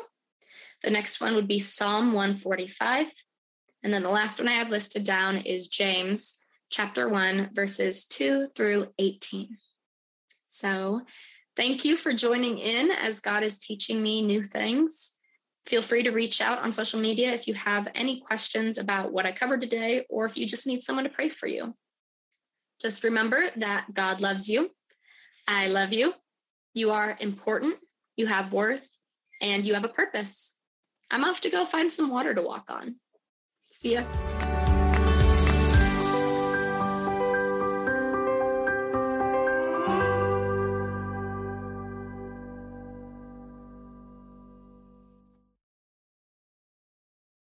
The 0.84 0.90
next 0.90 1.22
one 1.22 1.36
would 1.36 1.48
be 1.48 1.60
Psalm 1.60 2.12
145. 2.12 3.10
And 3.84 3.94
then 3.94 4.04
the 4.04 4.10
last 4.10 4.40
one 4.40 4.50
I 4.50 4.56
have 4.56 4.70
listed 4.70 5.06
down 5.06 5.38
is 5.38 5.70
James 5.70 6.42
chapter 6.70 7.08
1, 7.08 7.52
verses 7.54 8.04
2 8.04 8.48
through 8.54 8.88
18. 8.98 9.58
So 10.48 11.04
Thank 11.60 11.84
you 11.84 11.98
for 11.98 12.14
joining 12.14 12.58
in 12.58 12.90
as 12.90 13.20
God 13.20 13.44
is 13.44 13.60
teaching 13.60 14.02
me 14.02 14.22
new 14.22 14.46
things. 14.46 15.18
Feel 15.66 15.82
free 15.82 16.04
to 16.04 16.12
reach 16.12 16.40
out 16.40 16.60
on 16.60 16.72
social 16.72 17.02
media 17.02 17.34
if 17.34 17.48
you 17.48 17.54
have 17.54 17.90
any 17.94 18.22
questions 18.22 18.78
about 18.78 19.12
what 19.12 19.26
I 19.26 19.34
covered 19.34 19.60
today, 19.60 20.06
or 20.10 20.26
if 20.26 20.38
you 20.38 20.46
just 20.46 20.68
need 20.68 20.80
someone 20.80 21.04
to 21.04 21.10
pray 21.10 21.28
for 21.28 21.48
you. 21.48 21.76
Just 22.82 23.04
remember 23.04 23.50
that 23.58 23.94
God 23.94 24.22
loves 24.22 24.50
you. 24.50 24.72
I 25.48 25.68
love 25.68 25.92
you. 25.92 26.14
You 26.74 26.92
are 26.92 27.18
important. 27.20 27.76
You 28.16 28.28
have 28.28 28.54
worth 28.54 28.88
and 29.42 29.66
you 29.66 29.74
have 29.74 29.84
a 29.84 29.90
purpose. 29.90 30.58
I'm 31.12 31.24
off 31.24 31.42
to 31.42 31.50
go 31.50 31.66
find 31.66 31.92
some 31.92 32.10
water 32.10 32.34
to 32.34 32.42
walk 32.42 32.70
on. 32.70 32.96
See 33.72 33.94
ya. 33.94 34.04